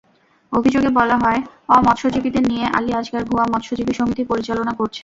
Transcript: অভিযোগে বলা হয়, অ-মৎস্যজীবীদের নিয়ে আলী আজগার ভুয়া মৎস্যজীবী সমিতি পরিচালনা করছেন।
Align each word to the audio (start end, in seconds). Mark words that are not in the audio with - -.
অভিযোগে 0.51 0.89
বলা 0.99 1.15
হয়, 1.17 1.39
অ-মৎস্যজীবীদের 1.69 2.43
নিয়ে 2.47 2.65
আলী 2.77 2.91
আজগার 2.93 3.23
ভুয়া 3.25 3.45
মৎস্যজীবী 3.53 3.93
সমিতি 3.93 4.23
পরিচালনা 4.31 4.73
করছেন। 4.79 4.99